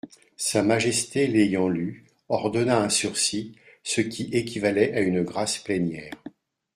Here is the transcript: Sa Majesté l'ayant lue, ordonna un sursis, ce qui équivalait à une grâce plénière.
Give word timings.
Sa 0.37 0.63
Majesté 0.63 1.27
l'ayant 1.27 1.69
lue, 1.69 2.05
ordonna 2.27 2.81
un 2.81 2.89
sursis, 2.89 3.51
ce 3.83 4.01
qui 4.01 4.31
équivalait 4.33 4.95
à 4.95 5.01
une 5.01 5.21
grâce 5.21 5.59
plénière. 5.59 6.11